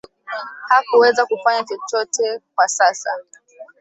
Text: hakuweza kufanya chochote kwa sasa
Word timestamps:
hakuweza 0.67 1.25
kufanya 1.25 1.63
chochote 1.63 2.39
kwa 2.55 2.67
sasa 2.67 3.09